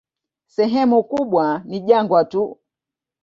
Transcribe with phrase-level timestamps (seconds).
[0.47, 2.59] Sehemu kubwa ni jangwa tu.